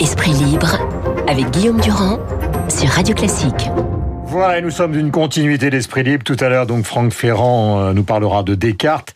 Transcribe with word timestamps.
Esprit 0.00 0.32
libre 0.32 0.76
avec 1.28 1.50
Guillaume 1.52 1.80
Durand 1.80 2.18
sur 2.68 2.88
Radio 2.88 3.14
Classique. 3.14 3.70
Voilà, 4.30 4.58
et 4.58 4.62
nous 4.62 4.70
sommes 4.70 4.92
d'une 4.92 5.10
continuité 5.10 5.70
d'esprit 5.70 6.04
libre. 6.04 6.22
Tout 6.22 6.36
à 6.38 6.48
l'heure, 6.48 6.64
donc, 6.64 6.84
Franck 6.84 7.12
Ferrand 7.12 7.80
euh, 7.80 7.92
nous 7.92 8.04
parlera 8.04 8.44
de 8.44 8.54
Descartes. 8.54 9.12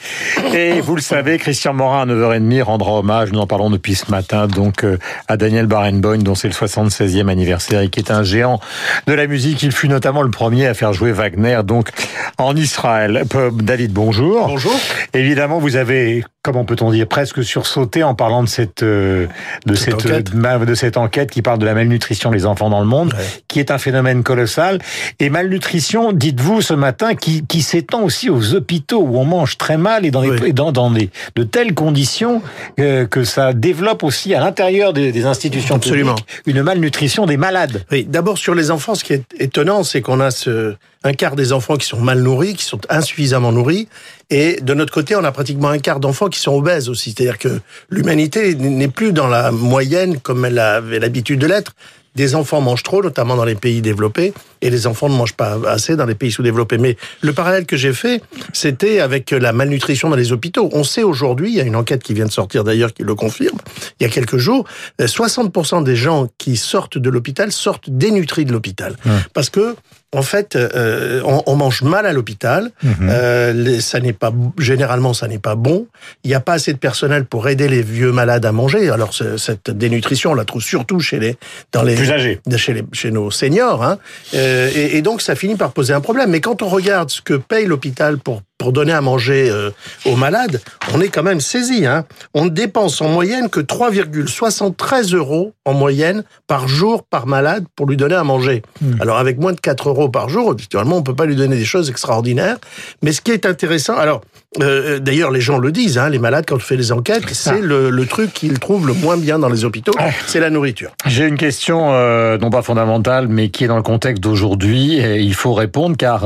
Et 0.53 0.81
vous 0.81 0.97
le 0.97 1.01
savez, 1.01 1.39
Christian 1.39 1.73
Morin, 1.73 2.03
à 2.03 2.07
9h30, 2.07 2.63
rendra 2.63 2.99
hommage, 2.99 3.31
nous 3.31 3.39
en 3.39 3.47
parlons 3.47 3.71
depuis 3.71 3.95
ce 3.95 4.11
matin, 4.11 4.49
donc, 4.49 4.83
euh, 4.83 4.99
à 5.29 5.37
Daniel 5.37 5.67
Barenboim, 5.67 6.19
dont 6.19 6.35
c'est 6.35 6.49
le 6.49 6.55
76e 6.55 7.29
anniversaire 7.29 7.81
et 7.83 7.91
qui 7.91 8.01
est 8.01 8.11
un 8.11 8.25
géant 8.25 8.59
de 9.07 9.13
la 9.13 9.29
musique. 9.29 9.63
Il 9.63 9.71
fut 9.71 9.89
notamment 9.89 10.23
le 10.23 10.31
premier 10.31 10.67
à 10.67 10.75
faire 10.75 10.93
jouer 10.93 11.13
Wagner, 11.13 11.61
donc, 11.65 11.91
en 12.39 12.57
Israël. 12.57 13.25
Euh, 13.35 13.51
David, 13.53 13.93
bonjour. 13.93 14.49
Bonjour. 14.49 14.75
Évidemment, 15.13 15.59
vous 15.59 15.77
avez, 15.77 16.25
comment 16.43 16.65
peut-on 16.65 16.91
dire, 16.91 17.07
presque 17.07 17.45
sursauté 17.45 18.03
en 18.03 18.15
parlant 18.15 18.43
de 18.43 18.49
cette, 18.49 18.83
de 18.83 19.29
cette, 19.67 19.77
cette 19.77 19.95
enquête. 19.95 20.67
de 20.67 20.75
cette 20.75 20.97
enquête 20.97 21.31
qui 21.31 21.43
parle 21.43 21.59
de 21.59 21.67
la 21.67 21.75
malnutrition 21.75 22.31
des 22.31 22.47
enfants 22.47 22.71
dans 22.71 22.81
le 22.81 22.87
monde, 22.87 23.15
ouais. 23.15 23.25
qui 23.49 23.61
est 23.61 23.71
un 23.71 23.79
phénomène 23.79 24.23
colossal. 24.23 24.79
Et 25.21 25.31
malnutrition, 25.31 26.13
dites-vous 26.13 26.63
ce 26.63 26.75
matin, 26.75 27.15
qui, 27.15 27.45
qui 27.47 27.63
s'étend 27.63 28.03
aussi 28.03 28.31
aux 28.31 28.55
hôpitaux 28.55 29.01
où 29.01 29.19
on 29.19 29.25
mange 29.25 29.59
très 29.59 29.77
mal 29.77 30.05
et 30.05 30.11
dans, 30.11 30.23
oui. 30.23 30.39
les, 30.41 30.53
dans, 30.53 30.73
dans 30.73 30.91
des, 30.91 31.11
de 31.37 31.43
telles 31.43 31.75
conditions 31.75 32.43
euh, 32.81 33.07
que 33.07 33.25
ça 33.25 33.53
développe 33.53 34.03
aussi 34.03 34.35
à 34.35 34.41
l'intérieur 34.41 34.93
des, 34.93 35.13
des, 35.13 35.27
institutions 35.27 35.77
Absolument. 35.77 36.15
publiques 36.15 36.43
une 36.47 36.63
malnutrition 36.63 37.27
des 37.27 37.37
malades. 37.37 37.85
Oui, 37.91 38.05
d'abord 38.09 38.39
sur 38.39 38.55
les 38.55 38.71
enfants, 38.71 38.95
ce 38.95 39.05
qui 39.05 39.15
est 39.15 39.25
étonnant, 39.39 39.83
c'est 39.83 40.03
qu'on 40.03 40.21
a 40.21 40.31
ce, 40.31 40.75
un 41.05 41.13
quart 41.13 41.37
des 41.37 41.53
enfants 41.53 41.77
qui 41.77 41.87
sont 41.87 42.01
mal 42.01 42.21
nourris, 42.21 42.55
qui 42.55 42.65
sont 42.65 42.81
insuffisamment 42.89 43.53
nourris, 43.53 43.89
et 44.31 44.61
de 44.61 44.75
notre 44.75 44.93
côté, 44.93 45.15
on 45.15 45.23
a 45.25 45.33
pratiquement 45.33 45.69
un 45.69 45.79
quart 45.79 46.01
d'enfants 46.01 46.29
qui 46.29 46.41
sont 46.41 46.55
obèses 46.55 46.89
aussi. 46.89 47.15
C'est-à-dire 47.17 47.39
que 47.39 47.61
l'humanité 47.91 48.55
n'est 48.55 48.89
plus 48.89 49.13
dans 49.13 49.29
la 49.29 49.53
moyenne 49.53 50.19
comme 50.21 50.45
elle 50.45 50.59
avait 50.59 50.99
l'habitude 50.99 51.41
de 51.41 51.47
l'être 51.47 51.75
des 52.15 52.35
enfants 52.35 52.61
mangent 52.61 52.83
trop, 52.83 53.03
notamment 53.03 53.37
dans 53.37 53.45
les 53.45 53.55
pays 53.55 53.83
développés, 53.83 54.33
et 54.61 54.71
les 54.71 54.87
enfants 54.87 55.09
ne 55.09 55.17
mangent 55.17 55.35
pas 55.35 55.59
assez 55.67 55.97
dans 55.97 56.07
les 56.07 56.15
pays 56.15 56.31
sous-développés. 56.31 56.79
Mais 56.79 56.97
le 57.23 57.33
parallèle 57.33 57.67
que 57.67 57.77
j'ai 57.77 57.93
fait, 57.93 58.23
c'était 58.53 59.01
avec 59.01 59.31
la 59.33 59.53
malnutrition 59.53 60.11
dans 60.11 60.17
les 60.17 60.33
hôpitaux. 60.33 60.69
On 60.73 60.85
sait 60.85 61.03
aujourd'hui, 61.03 61.51
il 61.51 61.57
y 61.57 61.61
a 61.61 61.65
une 61.65 61.77
enquête 61.77 62.03
qui 62.03 62.15
vient 62.15 62.27
de 62.27 62.33
sortir 62.33 62.63
d'ailleurs 62.63 62.95
qui 62.95 63.03
le 63.03 63.15
confirme, 63.15 63.59
il 63.99 64.05
y 64.05 64.07
a 64.07 64.13
quelques 64.13 64.39
jours, 64.39 64.65
60% 65.01 65.83
des 65.83 65.97
gens 65.97 66.29
qui 66.39 66.57
sortent 66.57 66.99
de 66.99 67.11
l'hôpital 67.11 67.51
sortent 67.51 67.91
dénutris 67.91 68.45
de 68.45 68.53
l'hôpital. 68.53 68.97
Mmh. 69.05 69.11
Parce 69.33 69.51
que 69.51 69.75
en 70.15 70.23
fait, 70.23 70.55
euh, 70.55 71.21
on, 71.25 71.43
on, 71.47 71.57
mange 71.57 71.83
mal 71.83 72.07
à 72.07 72.13
l'hôpital. 72.13 72.71
Mmh. 72.83 72.89
Euh, 73.03 73.81
ça 73.81 73.99
n'est 74.01 74.13
pas 74.13 74.33
généralement, 74.59 75.13
ça 75.13 75.27
n'est 75.27 75.39
pas 75.39 75.57
bon. 75.57 75.87
Il 76.23 76.29
n'y 76.29 76.35
a 76.35 76.41
pas 76.41 76.55
assez 76.55 76.73
de 76.73 76.79
personnel 76.79 77.25
pour 77.25 77.49
aider 77.49 77.69
les 77.69 77.83
vieux 77.83 78.13
malades 78.13 78.47
à 78.47 78.53
manger. 78.53 78.91
Alors 78.91 79.13
cette 79.13 79.71
dénutrition, 79.71 80.33
on 80.33 80.35
la 80.35 80.45
trouve 80.45 80.63
surtout 80.63 81.01
chez 81.01 81.19
les 81.19 81.37
dans 81.73 81.83
les 81.83 81.97
plus 81.97 82.11
âgés, 82.11 82.41
chez, 82.57 82.75
les, 82.75 82.85
chez 82.93 83.11
nos 83.11 83.31
seniors. 83.31 83.83
Hein. 83.83 83.99
Euh, 84.35 84.71
et, 84.75 84.97
et, 84.97 85.03
donc 85.03 85.21
ça 85.21 85.35
finit 85.35 85.57
par 85.57 85.73
poser 85.73 85.93
un 85.93 86.01
problème. 86.01 86.31
Mais 86.31 86.41
quand 86.41 86.63
on 86.63 86.69
regarde 86.69 87.11
ce 87.11 87.21
que 87.21 87.35
paye 87.35 87.67
l'hôpital 87.67 88.19
pour 88.19 88.43
pour 88.65 88.73
donner 88.73 88.95
à 88.95 89.03
manger 89.03 89.51
euh, 89.51 89.69
aux 90.07 90.17
malades, 90.17 90.59
on 90.95 91.01
est 91.03 91.09
quand 91.09 91.23
même 91.23 91.41
saisi. 91.41 91.85
Hein. 91.85 92.07
On 92.33 92.47
ne 92.47 92.49
dépense 92.49 93.03
en 93.03 93.09
moyenne 93.09 93.51
que 93.51 93.61
3,73 93.61 95.15
euros 95.15 95.53
en 95.67 95.75
moyenne 95.75 96.25
par 96.47 96.67
jour 96.67 97.03
par 97.03 97.27
malade 97.27 97.67
pour 97.77 97.87
lui 97.87 97.99
donner 97.99 98.15
à 98.15 98.25
manger. 98.25 98.63
Mmh. 98.81 99.03
Alors 99.03 99.19
avec 99.19 99.39
moins 99.39 99.53
de 99.53 99.61
4 99.61 99.91
euros 99.91 100.09
par 100.09 100.31
jour, 100.31 100.51
habituellement, 100.51 100.97
on 100.97 101.03
peut 101.03 101.15
pas 101.15 101.27
lui 101.27 101.37
donner 101.37 101.59
des 101.59 101.65
choses 101.67 101.91
extraordinaires. 101.91 102.57
Mais 103.03 103.13
ce 103.13 103.21
qui 103.21 103.33
est 103.33 103.45
intéressant, 103.45 103.99
alors 103.99 104.23
euh, 104.61 104.99
d'ailleurs 104.99 105.31
les 105.31 105.41
gens 105.41 105.59
le 105.59 105.73
disent, 105.73 105.99
hein, 105.99 106.09
les 106.09 106.19
malades 106.19 106.45
quand 106.47 106.57
on 106.57 106.59
fait 106.59 106.77
les 106.77 106.93
enquêtes, 106.93 107.25
c'est 107.33 107.61
le, 107.61 107.91
le, 107.91 108.07
truc 108.07 108.33
qu'ils 108.33 108.59
trouvent 108.59 108.87
le 108.87 108.93
moins 108.93 109.17
bien 109.17 109.39
dans 109.39 109.49
les 109.49 109.65
hôpitaux, 109.65 109.93
c'est 110.27 110.41
la 110.41 110.51
nourriture. 110.51 110.93
J'ai 111.07 111.27
une 111.27 111.37
question 111.37 111.89
euh, 111.93 112.39
non 112.39 112.51
pas 112.51 112.63
fondamentale, 112.63 113.29
mais 113.29 113.49
qui 113.49 113.65
est 113.65 113.69
dans 113.69 113.77
le 113.77 113.83
contexte 113.83 114.23
d'aujourd'hui. 114.23 114.99
Il 114.99 115.35
faut 115.35 115.55
répondre 115.55 115.97
car 115.97 116.25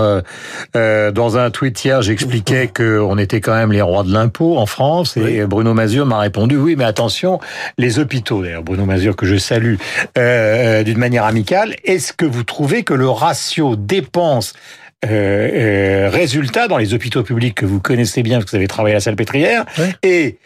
euh, 0.76 1.10
dans 1.10 1.38
un 1.38 1.50
tweet 1.50 1.84
hier, 1.84 2.02
j'expliquais 2.02 2.70
qu'on 2.74 3.18
était 3.18 3.40
quand 3.40 3.54
même 3.54 3.72
les 3.72 3.82
rois 3.82 4.02
de 4.02 4.12
l'impôt 4.12 4.58
en 4.58 4.66
France 4.66 5.16
et. 5.16 5.46
Bruno 5.48 5.74
Mazur 5.74 6.06
m'a 6.06 6.18
répondu 6.18 6.56
oui, 6.56 6.76
mais 6.76 6.84
attention, 6.84 7.40
les 7.78 7.98
hôpitaux. 7.98 8.42
D'ailleurs, 8.42 8.62
Bruno 8.62 8.84
Mazur 8.84 9.16
que 9.16 9.26
je 9.26 9.36
salue 9.36 9.76
euh, 10.16 10.82
d'une 10.82 10.98
manière 10.98 11.24
amicale. 11.24 11.74
Est-ce 11.84 12.12
que 12.12 12.26
vous 12.26 12.44
trouvez 12.44 12.82
que 12.82 12.94
le 12.94 13.08
ratio 13.08 13.76
dépenses 13.76 14.54
euh, 15.04 15.08
euh, 15.08 16.10
résultat 16.10 16.66
dans 16.66 16.76
les 16.76 16.92
hôpitaux 16.92 17.22
publics 17.22 17.54
que 17.54 17.66
vous 17.66 17.80
connaissez 17.80 18.22
bien 18.22 18.38
parce 18.38 18.46
que 18.46 18.50
vous 18.50 18.56
avez 18.56 18.66
travaillé 18.66 18.94
à 18.94 18.96
la 18.96 19.00
Salpêtrière 19.00 19.64
ouais. 19.78 19.94
et 20.02 20.38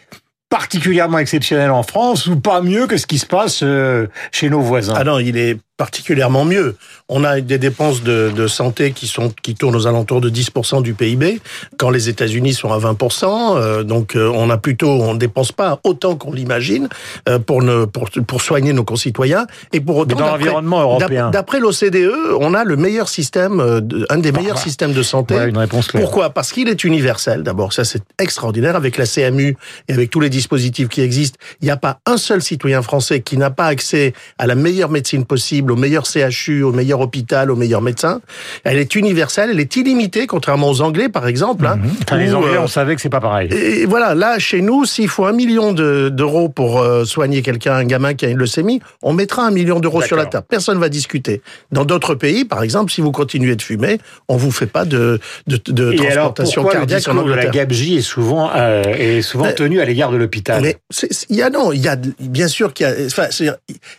particulièrement 0.49 1.17
exceptionnel 1.17 1.71
en 1.71 1.81
France 1.81 2.27
ou 2.27 2.39
pas 2.39 2.61
mieux 2.61 2.85
que 2.85 2.97
ce 2.97 3.07
qui 3.07 3.17
se 3.17 3.25
passe 3.25 3.61
euh, 3.63 4.05
chez 4.31 4.51
nos 4.51 4.61
voisins? 4.61 4.93
Ah 4.95 5.03
non, 5.03 5.17
il 5.17 5.37
est 5.37 5.57
particulièrement 5.83 6.45
mieux. 6.45 6.77
On 7.09 7.25
a 7.25 7.41
des 7.41 7.57
dépenses 7.57 8.03
de, 8.03 8.31
de, 8.33 8.47
santé 8.47 8.93
qui 8.93 9.05
sont 9.05 9.33
qui 9.41 9.53
tournent 9.53 9.75
aux 9.75 9.85
alentours 9.85 10.21
de 10.21 10.29
10% 10.29 10.81
du 10.81 10.93
PIB, 10.93 11.41
quand 11.77 11.89
les 11.89 12.07
États-Unis 12.07 12.53
sont 12.53 12.71
à 12.71 12.79
20%. 12.79 13.57
Euh, 13.57 13.83
donc 13.83 14.15
euh, 14.15 14.31
on 14.33 14.49
a 14.49 14.57
plutôt, 14.57 14.87
on 14.87 15.13
dépense 15.13 15.51
pas 15.51 15.81
autant 15.83 16.15
qu'on 16.15 16.31
l'imagine 16.31 16.87
euh, 17.27 17.37
pour, 17.37 17.61
ne, 17.63 17.83
pour 17.83 18.09
pour 18.25 18.41
soigner 18.41 18.71
nos 18.71 18.85
concitoyens 18.85 19.45
et 19.73 19.81
pour 19.81 19.97
autant. 19.97 20.15
Mais 20.15 20.21
dans 20.21 20.31
l'environnement 20.31 20.79
européen. 20.79 21.31
D'après 21.31 21.59
l'OCDE, 21.59 22.13
on 22.39 22.53
a 22.53 22.63
le 22.63 22.77
meilleur 22.77 23.09
système, 23.09 23.59
un 24.09 24.17
des 24.19 24.31
meilleurs 24.31 24.55
ah, 24.57 24.67
systèmes 24.67 24.93
de 24.93 25.03
santé. 25.03 25.35
Ouais, 25.35 25.49
une 25.49 25.57
réponse 25.57 25.87
claire. 25.89 26.01
Pourquoi? 26.01 26.29
Parce 26.29 26.53
qu'il 26.53 26.69
est 26.69 26.85
universel. 26.85 27.43
D'abord, 27.43 27.73
ça 27.73 27.83
c'est 27.83 28.03
extraordinaire 28.19 28.77
avec 28.77 28.95
la 28.97 29.05
CMU 29.05 29.57
et 29.89 29.93
avec 29.93 30.09
tous 30.11 30.21
les 30.21 30.29
dispositifs 30.29 30.87
qui 30.87 31.01
existent. 31.01 31.37
Il 31.61 31.65
n'y 31.65 31.71
a 31.71 31.77
pas 31.77 31.99
un 32.05 32.15
seul 32.15 32.41
citoyen 32.41 32.81
français 32.81 33.19
qui 33.19 33.35
n'a 33.35 33.49
pas 33.49 33.65
accès 33.65 34.13
à 34.37 34.47
la 34.47 34.55
meilleure 34.55 34.89
médecine 34.89 35.25
possible 35.25 35.72
au 35.73 35.75
meilleur 35.75 36.05
CHU, 36.05 36.63
au 36.63 36.71
meilleur 36.71 37.01
hôpital, 37.01 37.51
au 37.51 37.55
meilleur 37.55 37.81
médecin. 37.81 38.21
Elle 38.63 38.77
est 38.77 38.95
universelle, 38.95 39.49
elle 39.51 39.59
est 39.59 39.75
illimitée, 39.75 40.27
contrairement 40.27 40.69
aux 40.69 40.81
Anglais, 40.81 41.09
par 41.09 41.27
exemple. 41.27 41.65
Hein, 41.65 41.77
mmh. 41.77 41.89
enfin, 42.03 42.17
les 42.17 42.33
Anglais, 42.33 42.55
euh, 42.55 42.61
on 42.61 42.67
savait 42.67 42.95
que 42.95 43.01
c'est 43.01 43.09
pas 43.09 43.19
pareil. 43.19 43.49
Et 43.51 43.85
voilà, 43.85 44.15
là, 44.15 44.39
chez 44.39 44.61
nous, 44.61 44.85
s'il 44.85 45.09
faut 45.09 45.25
un 45.25 45.33
million 45.33 45.73
d'euros 45.73 46.47
de, 46.47 46.53
pour 46.53 46.79
euh, 46.79 47.05
soigner 47.05 47.41
quelqu'un, 47.41 47.73
un 47.73 47.85
gamin 47.85 48.13
qui 48.13 48.25
a 48.25 48.29
une 48.29 48.37
leucémie, 48.37 48.79
on 49.01 49.13
mettra 49.13 49.45
un 49.45 49.51
million 49.51 49.79
d'euros 49.79 50.01
sur 50.01 50.15
la 50.15 50.25
table. 50.25 50.45
Personne 50.49 50.79
va 50.79 50.89
discuter. 50.89 51.41
Dans 51.71 51.85
d'autres 51.85 52.15
pays, 52.15 52.45
par 52.45 52.63
exemple, 52.63 52.91
si 52.91 53.01
vous 53.01 53.11
continuez 53.11 53.55
de 53.55 53.61
fumer, 53.61 53.99
on 54.27 54.37
vous 54.37 54.51
fait 54.51 54.67
pas 54.67 54.85
de, 54.85 55.19
de, 55.47 55.59
de 55.65 55.91
Et 55.91 55.95
transplantation 55.95 56.61
alors, 56.61 56.73
cardiaque 56.73 57.07
le 57.07 57.23
de 57.23 57.33
la 57.33 57.45
gabegie 57.47 57.97
est 57.97 58.01
souvent, 58.01 58.49
euh, 58.55 58.83
est 58.83 59.21
souvent 59.21 59.51
tenu 59.51 59.79
à 59.81 59.85
l'égard 59.85 60.11
de 60.11 60.17
l'hôpital? 60.17 60.61
Mais 60.61 60.77
il 61.29 61.35
y 61.35 61.41
a 61.41 61.49
non, 61.49 61.71
il 61.71 61.81
y 61.81 61.87
a 61.87 61.97
bien 62.19 62.47
sûr 62.47 62.73
qu'il 62.73 62.85
y 62.85 62.89
a. 62.89 62.93
Enfin, 63.05 63.27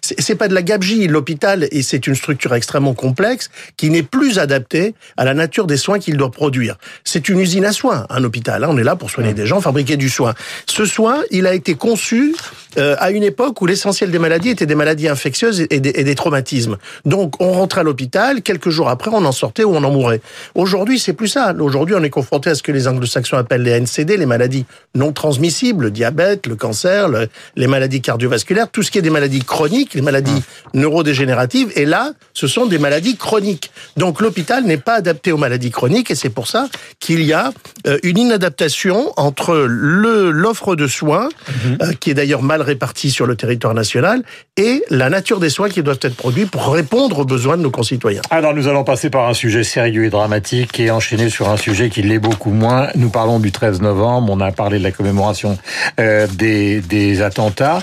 c'est 0.01 0.35
pas 0.35 0.49
de 0.49 0.55
la 0.55 0.63
gabegie. 0.63 1.07
L'hôpital 1.07 1.54
et 1.71 1.83
c'est 1.83 2.07
une 2.07 2.15
structure 2.15 2.55
extrêmement 2.55 2.95
complexe 2.95 3.51
qui 3.77 3.91
n'est 3.91 4.03
plus 4.03 4.39
adaptée 4.39 4.95
à 5.17 5.25
la 5.25 5.35
nature 5.35 5.67
des 5.67 5.77
soins 5.77 5.99
qu'il 5.99 6.17
doit 6.17 6.31
produire. 6.31 6.77
C'est 7.05 7.29
une 7.29 7.39
usine 7.39 7.65
à 7.65 7.73
soins, 7.73 8.07
un 8.11 8.25
hôpital. 8.25 8.65
Hein. 8.65 8.69
On 8.71 8.79
est 8.79 8.85
là 8.85 8.97
pour 8.97 9.11
soigner 9.11 9.33
mmh. 9.33 9.35
des 9.35 9.47
gens, 9.47 9.61
fabriquer 9.61 9.97
du 9.97 10.09
soin. 10.09 10.35
Ce 10.67 10.85
soin, 10.85 11.23
il 11.31 11.47
a 11.47 11.55
été 11.55 11.75
conçu 11.75 12.35
euh, 12.79 12.97
à 12.99 13.11
une 13.11 13.23
époque 13.23 13.61
où 13.63 13.67
l'essentiel 13.67 14.11
des 14.11 14.19
maladies 14.19 14.51
étaient 14.51 14.67
des 14.67 14.75
maladies 14.75 15.09
infectieuses 15.09 15.67
et 15.71 15.81
des, 15.81 15.93
et 15.95 16.05
des 16.05 16.15
traumatismes. 16.15 16.77
Donc, 17.05 17.41
on 17.41 17.53
rentrait 17.53 17.81
à 17.81 17.85
l'hôpital, 17.85 18.43
quelques 18.43 18.71
jours 18.71 18.89
après, 18.89 19.11
on 19.13 19.25
en 19.25 19.33
sortait 19.33 19.65
ou 19.65 19.75
on 19.75 19.85
en 19.85 19.91
mourait. 19.91 20.21
Aujourd'hui, 20.55 20.99
c'est 20.99 21.13
plus 21.13 21.29
ça. 21.29 21.55
Aujourd'hui, 21.59 21.95
on 21.97 22.03
est 22.03 22.11
confronté 22.11 22.51
à 22.51 22.55
ce 22.55 22.63
que 22.63 22.73
les 22.73 22.89
anglo-saxons 22.89 23.37
appellent 23.37 23.63
les 23.63 23.79
NCD, 23.81 24.17
les 24.17 24.27
maladies 24.27 24.65
non 24.95 25.13
transmissibles, 25.13 25.85
le 25.85 25.91
diabète, 25.91 26.47
le 26.47 26.57
cancer, 26.57 27.09
le, 27.09 27.29
les 27.57 27.67
maladies 27.67 28.01
cardiovasculaires, 28.01 28.71
tout 28.71 28.83
ce 28.83 28.91
qui 28.91 28.99
est 28.99 29.03
des 29.03 29.11
maladies 29.11 29.45
chroniques, 29.45 29.95
les 29.95 30.03
maladies 30.03 30.43
mmh. 30.75 30.81
neurodégénératives. 30.81 31.44
Et 31.77 31.85
là, 31.85 32.13
ce 32.33 32.47
sont 32.47 32.67
des 32.67 32.79
maladies 32.79 33.17
chroniques. 33.17 33.71
Donc, 33.97 34.21
l'hôpital 34.21 34.65
n'est 34.65 34.77
pas 34.77 34.95
adapté 34.95 35.33
aux 35.33 35.37
maladies 35.37 35.71
chroniques 35.71 36.11
et 36.11 36.15
c'est 36.15 36.31
pour 36.31 36.47
ça 36.47 36.69
qu'il 37.01 37.23
y 37.23 37.33
a 37.33 37.53
euh, 37.87 37.99
une 38.03 38.19
inadaptation 38.19 39.13
entre 39.17 39.55
l'offre 39.67 40.77
de 40.77 40.87
soins, 40.87 41.29
mmh. 41.29 41.53
euh, 41.83 41.93
qui 41.99 42.11
est 42.11 42.15
d'ailleurs 42.15 42.43
mal 42.43 42.63
répartis 42.63 43.11
sur 43.11 43.27
le 43.27 43.37
territoire 43.37 43.75
national 43.75 44.23
et 44.57 44.83
la 44.91 45.11
nature 45.11 45.41
des 45.41 45.51
soins 45.51 45.69
qui 45.69 45.83
doivent 45.83 45.99
être 46.03 46.17
produits 46.17 46.47
pour 46.47 46.73
répondre 46.73 47.21
aux 47.21 47.25
besoins 47.25 47.57
de 47.57 47.63
nos 47.63 47.71
concitoyens. 47.71 48.23
Alors 48.31 48.55
nous 48.55 48.69
allons 48.69 48.85
passer 48.85 49.11
par 49.11 49.29
un 49.29 49.35
sujet 49.35 49.65
sérieux 49.65 50.05
et 50.05 50.11
dramatique 50.11 50.79
et 50.81 50.91
enchaîner 50.91 51.29
sur 51.29 51.49
un 51.49 51.57
sujet 51.57 51.91
qui 51.91 52.03
l'est 52.03 52.19
beaucoup 52.19 52.51
moins. 52.51 52.89
Nous 52.95 53.11
parlons 53.11 53.41
du 53.41 53.53
13 53.53 53.81
novembre, 53.81 54.33
on 54.33 54.41
a 54.41 54.53
parlé 54.53 54.79
de 54.79 54.85
la 54.85 54.93
commémoration 54.93 55.59
euh, 56.01 56.27
des, 56.27 56.81
des 56.81 57.23
attentats. 57.23 57.81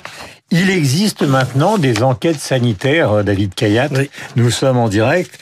Il 0.52 0.70
existe 0.70 1.24
maintenant 1.24 1.78
des 1.78 2.04
enquêtes 2.04 2.40
sanitaires, 2.40 3.24
David 3.24 3.54
Kayat. 3.54 3.88
Oui. 3.92 4.10
Nous 4.36 4.52
sommes 4.52 4.78
en 4.78 4.90
direct 4.90 5.40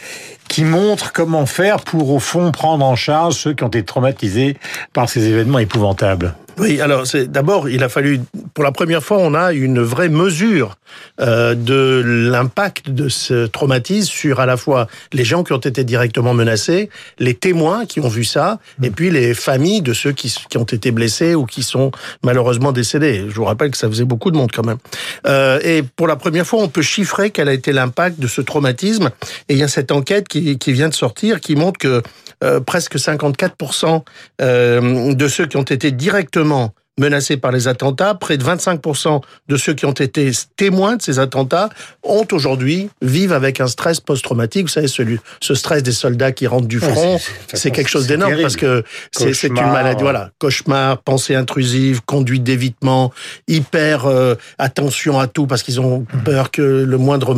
qui 0.48 0.64
montrent 0.64 1.14
comment 1.14 1.46
faire 1.46 1.80
pour, 1.80 2.12
au 2.12 2.20
fond, 2.20 2.52
prendre 2.52 2.86
en 2.86 2.96
charge 2.96 3.36
ceux 3.36 3.54
qui 3.54 3.64
ont 3.64 3.70
été 3.70 3.84
traumatisés 3.84 4.58
par 4.94 5.10
ces 5.10 5.26
événements 5.26 5.60
épouvantables. 5.60 6.36
Oui, 6.60 6.82
alors 6.82 7.08
c'est 7.08 7.32
d'abord 7.32 7.70
il 7.70 7.84
a 7.84 7.90
fallu 7.90 8.20
pour 8.54 8.64
la 8.64 8.72
première 8.72 9.04
fois 9.04 9.18
on 9.20 9.34
a 9.34 9.54
une 9.54 9.82
vraie 9.82 10.10
mesure 10.10 10.78
euh, 11.22 11.56
de 11.56 12.02
l'impact 12.06 12.90
de 12.90 13.10
ce 13.10 13.46
traumatisme 13.46 14.10
sur 14.10 14.40
à 14.40 14.46
la 14.46 14.58
fois 14.58 14.88
les 15.14 15.24
gens 15.24 15.44
qui 15.44 15.54
ont 15.54 15.60
été 15.60 15.84
directement 15.84 16.34
menacés, 16.34 16.90
les 17.20 17.34
témoins 17.34 17.86
qui 17.86 18.00
ont 18.00 18.08
vu 18.08 18.24
ça, 18.24 18.60
mm. 18.80 18.86
et 18.86 18.90
puis 18.92 19.12
les 19.12 19.34
familles 19.34 19.82
de 19.82 19.94
ceux 19.94 20.12
qui, 20.12 20.34
qui, 20.50 20.58
ont 20.58 20.64
été 20.64 20.92
blessés 20.92 21.36
ou 21.36 21.46
qui 21.46 21.64
sont 21.64 21.92
malheureusement 22.24 22.72
décédés. 22.72 23.26
Je 23.30 23.36
vous 23.36 23.46
rappelle 23.46 23.72
que 23.72 23.78
ça 23.78 23.88
faisait 23.88 24.06
beaucoup 24.06 24.32
de 24.32 24.38
monde 24.38 24.52
quand 24.52 24.66
même. 24.66 24.80
Euh, 25.28 25.60
et 25.64 25.84
pour 25.84 26.08
la 26.08 26.16
première 26.16 26.46
fois, 26.46 26.62
on 26.62 26.68
peut 26.70 26.82
chiffrer 26.82 27.32
quel 27.32 27.48
a 27.48 27.54
été 27.54 27.72
l'impact 27.72 28.20
de 28.20 28.28
ce 28.28 28.42
traumatisme. 28.42 29.12
Et 29.48 29.54
il 29.54 29.60
y 29.60 29.64
a 29.64 29.68
cette 29.68 29.92
enquête 29.92 30.28
qui, 30.28 30.58
qui 30.58 30.74
vient 30.74 30.90
de 30.90 30.94
sortir 30.94 31.40
qui 31.40 31.56
montre 31.56 31.80
que 31.80 32.02
euh, 32.42 32.62
presque 32.62 32.96
54% 32.96 34.04
euh, 34.42 35.14
de 35.14 35.28
ceux 35.28 35.46
qui 35.46 35.58
ont 35.58 35.64
été 35.64 35.92
directement 35.92 36.49
finalement 36.50 36.74
menacés 37.00 37.38
par 37.38 37.52
les 37.52 37.68
attentats. 37.68 38.14
Près 38.14 38.38
de 38.38 38.44
25% 38.44 39.22
de 39.48 39.58
ceux 39.58 39.74
qui 39.74 39.86
ont 39.86 39.92
été 39.92 40.32
témoins 40.56 40.98
de 40.98 41.02
ces 41.02 41.20
attentats 41.20 41.70
ont 42.04 42.28
aujourd'hui, 42.32 42.90
vivent 43.02 43.34
avec 43.34 43.60
un 43.60 43.68
stress 43.68 44.00
post-traumatique. 44.00 44.64
Vous 44.64 44.68
savez, 44.68 44.88
celui, 44.88 45.20
ce 45.42 45.56
stress 45.56 45.82
des 45.82 45.92
soldats 45.92 46.32
qui 46.32 46.46
rentrent 46.46 46.68
du 46.68 46.80
front, 46.80 47.20
c'est 47.54 47.72
quelque 47.72 47.90
chose 47.90 48.08
d'énorme 48.08 48.42
parce 48.42 48.56
que 48.56 48.84
c'est 49.12 49.48
une 49.48 49.56
maladie. 49.56 50.04
Voilà, 50.04 50.30
cauchemar, 50.40 51.00
pensée 51.00 51.36
intrusive, 51.36 52.02
conduite 52.06 52.44
d'évitement, 52.44 53.12
hyper 53.48 54.06
euh, 54.06 54.36
attention 54.58 55.20
à 55.20 55.28
tout 55.28 55.48
parce 55.48 55.64
qu'ils 55.64 55.80
ont 55.80 56.00
mmh. 56.00 56.24
peur 56.24 56.52
que 56.52 56.62
le 56.62 56.98
moindre, 56.98 57.36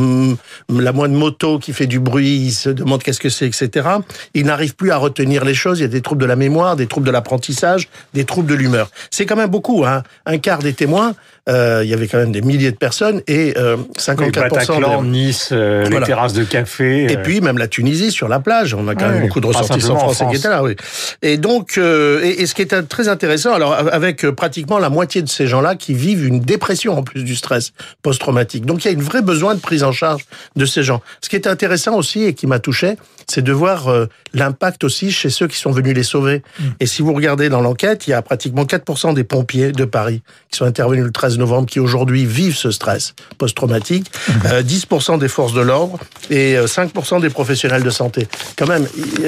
la 0.69 0.91
moindre 0.91 1.15
moto 1.15 1.59
qui 1.59 1.73
fait 1.73 1.87
du 1.87 1.99
bruit, 1.99 2.37
ils 2.37 2.51
se 2.51 2.69
demandent 2.69 3.03
qu'est-ce 3.03 3.19
que 3.19 3.29
c'est, 3.29 3.47
etc. 3.47 3.87
Ils 4.33 4.45
n'arrivent 4.45 4.75
plus 4.75 4.91
à 4.91 4.97
retenir 4.97 5.45
les 5.45 5.53
choses. 5.53 5.79
Il 5.79 5.83
y 5.83 5.85
a 5.85 5.89
des 5.89 6.01
troubles 6.01 6.21
de 6.21 6.27
la 6.27 6.35
mémoire, 6.35 6.75
des 6.75 6.87
troubles 6.87 7.05
de 7.05 7.11
l'apprentissage, 7.11 7.89
des 8.13 8.25
troubles 8.25 8.49
de 8.49 8.55
l'humeur. 8.55 8.89
C'est 9.09 9.25
quand 9.25 9.35
même 9.35 9.50
beaucoup, 9.51 9.85
hein. 9.85 10.01
un 10.25 10.39
quart 10.39 10.59
des 10.59 10.73
témoins 10.73 11.13
il 11.47 11.87
y 11.87 11.93
avait 11.93 12.07
quand 12.07 12.17
même 12.17 12.31
des 12.31 12.41
milliers 12.41 12.71
de 12.71 12.77
personnes 12.77 13.21
et 13.27 13.53
euh, 13.57 13.77
54% 13.97 15.01
de... 15.01 15.05
Nice, 15.05 15.49
euh, 15.51 15.83
les 15.89 16.01
terrasses 16.01 16.33
de 16.33 16.43
café. 16.43 17.05
Et 17.05 17.17
euh. 17.17 17.21
puis 17.23 17.41
même 17.41 17.57
la 17.57 17.67
Tunisie 17.67 18.11
sur 18.11 18.27
la 18.27 18.39
plage, 18.39 18.73
on 18.73 18.87
a 18.87 18.95
quand 18.95 19.09
même 19.09 19.21
beaucoup 19.21 19.39
de 19.39 19.47
ressortissants 19.47 19.97
français 19.97 20.25
qui 20.29 20.37
étaient 20.37 20.49
là. 20.49 20.63
Oui. 20.63 20.75
Et 21.21 21.37
donc, 21.37 21.77
euh, 21.77 22.21
et, 22.23 22.41
et, 22.41 22.45
ce 22.45 22.53
qui 22.53 22.61
est 22.61 22.87
très 22.87 23.07
intéressant, 23.07 23.53
alors 23.53 23.73
avec 23.73 24.29
pratiquement 24.31 24.79
la 24.79 24.89
moitié 24.89 25.21
de 25.21 25.29
ces 25.29 25.47
gens-là 25.47 25.75
qui 25.75 25.93
vivent 25.93 26.25
une 26.25 26.39
dépression 26.39 26.97
en 26.97 27.03
plus 27.03 27.23
du 27.23 27.35
stress 27.35 27.73
post-traumatique. 28.01 28.65
Donc 28.65 28.83
il 28.83 28.87
y 28.87 28.91
a 28.91 28.93
une 28.93 29.01
vraie 29.01 29.21
besoin 29.21 29.55
de 29.55 29.59
prise 29.59 29.83
en 29.83 29.91
charge 29.91 30.25
de 30.55 30.65
ces 30.65 30.83
gens. 30.83 31.01
Ce 31.21 31.29
qui 31.29 31.35
est 31.35 31.47
intéressant 31.47 31.95
aussi 31.95 32.23
et 32.23 32.33
qui 32.33 32.47
m'a 32.47 32.59
touché, 32.59 32.97
c'est 33.27 33.41
de 33.41 33.51
voir 33.51 33.89
l'impact 34.33 34.83
aussi 34.83 35.11
chez 35.11 35.29
ceux 35.29 35.47
qui 35.47 35.57
sont 35.57 35.71
venus 35.71 35.95
les 35.95 36.03
sauver. 36.03 36.43
Mm. 36.59 36.63
Et 36.79 36.85
si 36.85 37.01
vous 37.01 37.13
regardez 37.13 37.49
dans 37.49 37.61
l'enquête, 37.61 38.07
il 38.07 38.11
y 38.11 38.13
a 38.13 38.21
pratiquement 38.21 38.63
4% 38.63 39.13
des 39.13 39.23
pompiers 39.23 39.71
de 39.71 39.85
Paris 39.85 40.21
qui 40.49 40.57
sont 40.57 40.65
intervenus 40.65 41.05
le 41.05 41.11
13 41.11 41.30
novembre 41.37 41.67
qui 41.67 41.79
aujourd'hui 41.79 42.25
vivent 42.25 42.55
ce 42.55 42.71
stress 42.71 43.13
post-traumatique, 43.37 44.11
10% 44.45 45.11
mhm. 45.11 45.15
euh, 45.15 45.17
des 45.17 45.27
forces 45.27 45.53
de 45.53 45.61
l'ordre 45.61 45.99
et 46.29 46.55
5% 46.55 47.17
euh, 47.17 47.19
des 47.19 47.29
professionnels 47.29 47.83
de 47.83 47.89
santé. 47.89 48.27
Quand 48.57 48.67
même, 48.67 48.87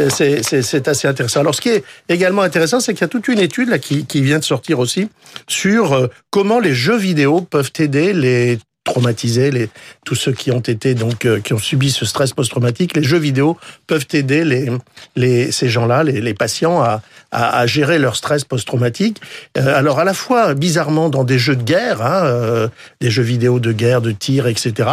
c'est 0.10 0.88
assez 0.88 1.08
intéressant. 1.08 1.40
Alors, 1.42 1.56
ce 1.56 1.62
qui 1.62 1.70
est 1.70 1.84
également 2.10 2.42
intéressant, 2.42 2.80
c'est 2.80 2.94
qu'il 2.94 3.02
y 3.02 3.06
a 3.06 3.10
toute 3.10 3.28
une 3.28 3.40
étude 3.40 3.70
là 3.70 3.80
qui, 3.80 4.06
qui 4.06 4.22
vient 4.22 4.40
de 4.40 4.44
sortir 4.44 4.80
aussi 4.80 5.10
sur 5.48 5.94
euh, 5.94 6.08
comment 6.30 6.60
les 6.60 6.74
jeux 6.74 6.98
vidéo 6.98 7.42
peuvent 7.42 7.72
aider 7.80 8.14
les 8.14 8.60
traumatisés, 8.84 9.50
les, 9.52 9.70
tous 10.06 10.16
ceux 10.16 10.34
qui 10.34 10.52
ont 10.52 10.60
été 10.60 10.94
donc 10.94 11.26
euh, 11.26 11.40
qui 11.40 11.54
ont 11.54 11.58
subi 11.58 11.90
ce 11.90 12.06
stress 12.06 12.34
post-traumatique, 12.34 12.96
les 12.96 13.04
jeux 13.04 13.18
vidéo 13.18 13.58
peuvent 13.88 14.06
aider 14.14 14.44
les, 14.44 14.70
les 15.16 15.52
ces 15.52 15.70
gens-là, 15.70 16.04
les, 16.04 16.20
les, 16.20 16.34
patients 16.34 16.82
à, 16.82 17.02
à, 17.32 17.60
à, 17.60 17.66
gérer 17.66 17.98
leur 17.98 18.18
stress 18.18 18.44
post-traumatique. 18.44 19.22
Euh, 19.58 19.78
alors 19.78 20.00
à 20.00 20.04
la 20.04 20.14
fois 20.14 20.54
bizarrement 20.54 21.10
dans 21.10 21.24
des 21.24 21.40
jeux 21.40 21.56
de 21.56 21.64
guerre, 21.64 22.02
hein, 22.02 22.26
euh, 22.26 22.68
des 23.00 23.10
jeux 23.10 23.24
vidéo 23.24 23.60
de 23.60 23.72
guerre, 23.72 24.02
de 24.02 24.12
tir, 24.12 24.48
etc., 24.48 24.90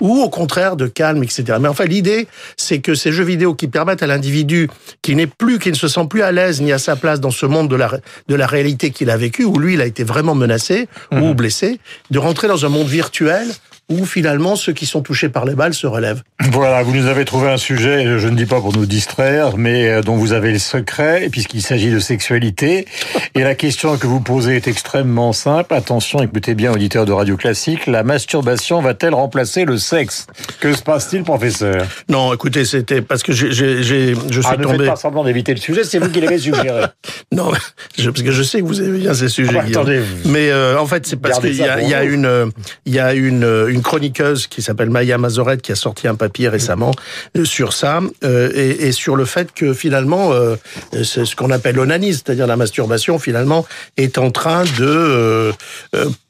ou 0.00 0.22
au 0.22 0.30
contraire 0.30 0.76
de 0.76 0.86
calme, 0.86 1.22
etc. 1.22 1.58
Mais 1.60 1.68
enfin 1.68 1.84
l'idée, 1.84 2.28
c'est 2.56 2.78
que 2.78 2.94
ces 2.94 3.12
jeux 3.12 3.24
vidéo 3.24 3.54
qui 3.54 3.68
permettent 3.68 4.02
à 4.02 4.06
l'individu 4.06 4.70
qui 5.02 5.14
n'est 5.14 5.26
plus, 5.26 5.58
qui 5.58 5.68
ne 5.68 5.76
se 5.76 5.88
sent 5.88 6.06
plus 6.08 6.22
à 6.22 6.32
l'aise 6.32 6.62
ni 6.62 6.72
à 6.72 6.78
sa 6.78 6.96
place 6.96 7.20
dans 7.20 7.30
ce 7.30 7.44
monde 7.44 7.68
de 7.68 7.76
la 7.76 7.90
de 8.28 8.34
la 8.34 8.46
réalité 8.46 8.90
qu'il 8.90 9.10
a 9.10 9.18
vécu, 9.18 9.44
où 9.44 9.58
lui 9.58 9.74
il 9.74 9.82
a 9.82 9.86
été 9.86 10.02
vraiment 10.02 10.34
menacé 10.34 10.88
ou 11.12 11.16
mmh. 11.16 11.34
blessé, 11.34 11.78
de 12.10 12.18
rentrer 12.18 12.48
dans 12.48 12.64
un 12.64 12.70
monde 12.70 12.88
virtuel 12.88 13.33
nouvelle 13.34 13.54
où 13.90 14.06
finalement 14.06 14.56
ceux 14.56 14.72
qui 14.72 14.86
sont 14.86 15.02
touchés 15.02 15.28
par 15.28 15.44
les 15.44 15.54
balles 15.54 15.74
se 15.74 15.86
relèvent. 15.86 16.22
Voilà, 16.40 16.82
vous 16.82 16.94
nous 16.94 17.06
avez 17.06 17.24
trouvé 17.24 17.50
un 17.50 17.58
sujet, 17.58 18.18
je 18.18 18.28
ne 18.28 18.36
dis 18.36 18.46
pas 18.46 18.60
pour 18.60 18.72
nous 18.72 18.86
distraire, 18.86 19.56
mais 19.56 19.88
euh, 19.88 20.02
dont 20.02 20.16
vous 20.16 20.32
avez 20.32 20.52
le 20.52 20.58
secret, 20.58 21.28
puisqu'il 21.30 21.60
s'agit 21.60 21.90
de 21.90 21.98
sexualité. 21.98 22.86
Et 23.34 23.42
la 23.42 23.54
question 23.54 23.96
que 23.98 24.06
vous 24.06 24.20
posez 24.20 24.56
est 24.56 24.68
extrêmement 24.68 25.32
simple. 25.32 25.74
Attention, 25.74 26.22
écoutez 26.22 26.54
bien, 26.54 26.72
auditeur 26.72 27.04
de 27.04 27.12
Radio 27.12 27.36
Classique, 27.36 27.86
la 27.86 28.02
masturbation 28.02 28.80
va-t-elle 28.80 29.14
remplacer 29.14 29.64
le 29.64 29.76
sexe? 29.76 30.26
Que 30.60 30.72
se 30.72 30.82
passe-t-il, 30.82 31.22
professeur? 31.22 31.86
Non, 32.08 32.32
écoutez, 32.32 32.64
c'était 32.64 33.02
parce 33.02 33.22
que 33.22 33.32
j'ai, 33.32 33.52
je 33.52 34.14
suis 34.14 34.42
ah, 34.44 34.56
ne 34.56 34.62
tombé... 34.62 34.78
Ne 34.78 34.82
faites 34.84 34.92
pas 34.92 34.96
semblant 34.96 35.24
d'éviter 35.24 35.52
le 35.52 35.60
sujet, 35.60 35.84
c'est 35.84 35.98
vous 35.98 36.10
qui 36.10 36.20
l'avez 36.20 36.38
suggéré. 36.38 36.86
non, 37.32 37.50
parce 37.96 38.22
que 38.22 38.32
je 38.32 38.42
sais 38.42 38.60
que 38.60 38.64
vous 38.64 38.80
aimez 38.80 38.98
bien 38.98 39.12
ces 39.12 39.28
sujets. 39.28 39.58
Ah, 39.60 39.66
attendez, 39.66 40.00
mais 40.24 40.50
euh, 40.50 40.80
en 40.80 40.86
fait, 40.86 41.06
c'est 41.06 41.16
parce 41.16 41.38
qu'il 41.40 41.52
y, 41.52 41.58
y, 41.58 41.94
a 41.94 42.04
une, 42.04 42.50
il 42.86 42.94
y 42.94 42.98
a 42.98 43.12
une 43.12 43.73
une 43.73 43.73
chroniqueuse 43.82 44.46
qui 44.46 44.62
s'appelle 44.62 44.90
Maya 44.90 45.18
Mazoret 45.18 45.58
qui 45.58 45.72
a 45.72 45.74
sorti 45.74 46.08
un 46.08 46.14
papier 46.14 46.48
récemment 46.48 46.92
euh, 47.36 47.44
sur 47.44 47.72
ça 47.72 48.00
euh, 48.24 48.50
et, 48.54 48.92
sur 48.92 49.16
le 49.16 49.24
fait 49.24 49.52
que 49.52 49.72
finalement 49.72 50.32
euh, 50.32 50.56
ce 50.92 51.34
qu'on 51.34 51.50
appelle 51.50 51.76
l'onanisme, 51.76 52.22
c'est-à-dire 52.24 52.46
la 52.46 52.56
masturbation 52.56 53.18
finalement 53.18 53.66
est 53.96 54.18
en 54.18 54.30
train 54.30 54.64
de 54.78 55.52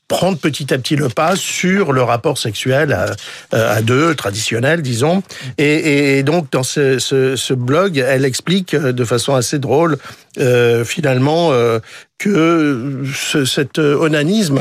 prendre 0.08 0.38
petit 0.38 0.72
à 0.72 0.78
petit 0.78 0.96
le 0.96 1.08
pas 1.08 1.34
sur 1.36 1.92
le 1.92 2.02
rapport 2.02 2.38
sexuel 2.38 2.92
à, 2.92 3.14
à 3.52 3.82
deux, 3.82 4.14
traditionnel, 4.14 4.82
disons. 4.82 5.22
Et, 5.58 6.18
et 6.18 6.22
donc, 6.22 6.50
dans 6.52 6.62
ce, 6.62 6.98
ce, 6.98 7.36
ce, 7.36 7.54
blog, 7.54 7.98
elle 7.98 8.24
explique 8.24 8.76
de 8.76 9.04
façon 9.04 9.34
assez 9.34 9.58
drôle, 9.58 9.96
euh, 10.38 10.84
finalement, 10.84 11.50
euh, 11.52 11.78
que 12.18 13.02
ce, 13.14 13.44
cet 13.44 13.78
onanisme, 13.78 14.60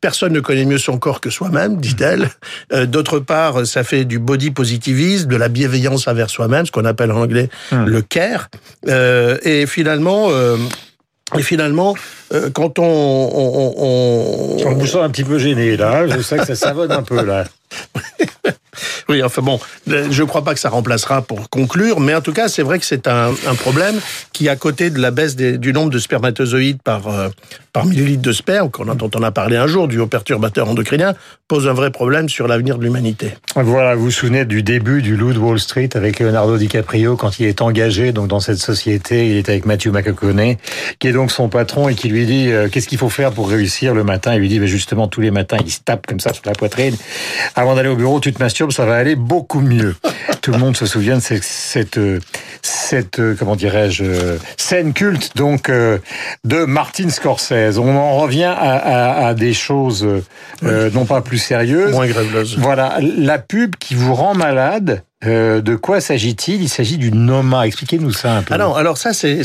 personne 0.00 0.32
ne 0.32 0.40
connaît 0.40 0.64
mieux 0.64 0.78
son 0.78 0.98
corps 0.98 1.20
que 1.20 1.30
soi-même, 1.30 1.78
dit-elle. 1.80 2.30
Euh, 2.72 2.86
D'autre 2.86 3.18
part, 3.18 3.66
ça 3.66 3.84
fait 3.84 4.04
du 4.04 4.18
body 4.18 4.50
positivisme, 4.50 5.28
de 5.28 5.36
la 5.36 5.48
bienveillance 5.48 6.06
envers 6.08 6.30
soi-même, 6.30 6.64
ce 6.66 6.72
qu'on 6.72 6.84
appelle 6.84 7.12
en 7.12 7.22
anglais 7.22 7.48
mmh. 7.72 7.84
le 7.84 8.02
care. 8.02 8.48
Euh, 8.88 9.38
et 9.42 9.66
finalement... 9.66 10.30
Et 11.36 11.42
finalement, 11.42 11.94
euh, 12.32 12.50
quand 12.50 12.78
on, 12.78 12.84
on, 12.84 13.74
on, 13.76 14.66
on... 14.66 14.74
vous 14.74 14.86
sent 14.86 15.00
un 15.00 15.10
petit 15.10 15.24
peu 15.24 15.38
gêné 15.38 15.76
là. 15.76 16.06
Je 16.06 16.20
sais 16.20 16.36
que 16.36 16.46
ça 16.46 16.54
savonne 16.54 16.92
un 16.92 17.02
peu 17.02 17.24
là. 17.24 17.44
oui, 19.08 19.22
enfin 19.22 19.42
bon, 19.42 19.58
je 19.86 20.22
ne 20.22 20.26
crois 20.26 20.44
pas 20.44 20.54
que 20.54 20.60
ça 20.60 20.68
remplacera 20.68 21.22
pour 21.22 21.48
conclure, 21.48 22.00
mais 22.00 22.14
en 22.14 22.20
tout 22.20 22.32
cas, 22.32 22.48
c'est 22.48 22.62
vrai 22.62 22.78
que 22.78 22.84
c'est 22.84 23.06
un, 23.06 23.32
problème 23.58 23.96
qui, 24.32 24.48
à 24.48 24.56
côté 24.56 24.90
de 24.90 24.98
la 24.98 25.10
baisse 25.10 25.36
du 25.36 25.72
nombre 25.72 25.90
de 25.90 25.98
spermatozoïdes 25.98 26.82
par, 26.82 27.08
euh, 27.08 27.28
par 27.72 27.86
millilitre 27.86 28.22
de 28.22 28.32
sperme, 28.32 28.70
dont 28.96 29.10
on 29.14 29.22
a 29.22 29.30
parlé 29.30 29.56
un 29.56 29.66
jour, 29.66 29.88
du 29.88 29.98
haut 29.98 30.06
perturbateur 30.06 30.68
endocrinien, 30.68 31.14
pose 31.48 31.68
un 31.68 31.72
vrai 31.72 31.90
problème 31.90 32.28
sur 32.28 32.48
l'avenir 32.48 32.78
de 32.78 32.84
l'humanité. 32.84 33.34
Voilà, 33.54 33.94
vous 33.94 34.04
vous 34.04 34.10
souvenez 34.10 34.44
du 34.44 34.62
début 34.62 35.02
du 35.02 35.16
Loup 35.16 35.32
de 35.32 35.38
Wall 35.38 35.60
Street 35.60 35.90
avec 35.94 36.18
Leonardo 36.18 36.58
DiCaprio 36.58 37.16
quand 37.16 37.38
il 37.38 37.46
est 37.46 37.62
engagé 37.62 38.12
donc 38.12 38.28
dans 38.28 38.40
cette 38.40 38.58
société, 38.58 39.28
il 39.28 39.36
est 39.36 39.48
avec 39.48 39.64
Matthew 39.64 39.88
McConaughey, 39.88 40.58
qui 40.98 41.08
est 41.08 41.12
donc 41.12 41.30
son 41.30 41.48
patron 41.48 41.88
et 41.88 41.94
qui 41.94 42.08
lui 42.08 42.26
dit 42.26 42.50
euh, 42.50 42.68
qu'est-ce 42.68 42.88
qu'il 42.88 42.98
faut 42.98 43.08
faire 43.08 43.30
pour 43.32 43.48
réussir 43.48 43.94
le 43.94 44.04
matin? 44.04 44.34
Il 44.34 44.40
lui 44.40 44.48
dit 44.48 44.58
ben 44.58 44.66
justement 44.66 45.06
tous 45.06 45.20
les 45.20 45.30
matins, 45.30 45.58
il 45.64 45.70
se 45.70 45.80
tape 45.80 46.06
comme 46.06 46.20
ça 46.20 46.32
sur 46.32 46.42
la 46.46 46.52
poitrine. 46.52 46.96
Avant 47.58 47.74
d'aller 47.74 47.88
au 47.88 47.96
bureau, 47.96 48.20
tu 48.20 48.34
te 48.34 48.42
masturbes, 48.42 48.70
ça 48.70 48.84
va 48.84 48.96
aller 48.96 49.16
beaucoup 49.16 49.60
mieux. 49.60 49.96
Tout 50.42 50.52
le 50.52 50.58
monde 50.58 50.76
se 50.76 50.84
souvient 50.84 51.16
de 51.16 51.22
cette, 51.22 51.42
cette, 51.42 51.98
cette 52.62 53.20
comment 53.38 53.56
dirais-je, 53.56 54.36
scène 54.58 54.92
culte 54.92 55.36
donc 55.36 55.70
euh, 55.70 55.98
de 56.44 56.66
Martin 56.66 57.08
Scorsese. 57.08 57.78
On 57.78 57.96
en 57.96 58.18
revient 58.18 58.44
à, 58.44 58.52
à, 58.52 59.26
à 59.28 59.34
des 59.34 59.54
choses 59.54 60.06
euh, 60.62 60.90
non 60.92 61.06
pas 61.06 61.22
plus 61.22 61.38
sérieuses. 61.38 61.92
Moins 61.92 62.06
Voilà, 62.58 62.98
la 63.00 63.38
pub 63.38 63.74
qui 63.76 63.94
vous 63.94 64.14
rend 64.14 64.34
malade. 64.34 65.02
Euh, 65.24 65.62
de 65.62 65.76
quoi 65.76 66.00
s'agit-il? 66.00 66.62
Il 66.62 66.68
s'agit 66.68 66.98
du 66.98 67.10
Noma. 67.10 67.66
Expliquez-nous 67.66 68.12
ça 68.12 68.36
un 68.36 68.42
peu. 68.42 68.52
Alors, 68.52 68.76
alors 68.76 68.98
ça, 68.98 69.14
c'est 69.14 69.40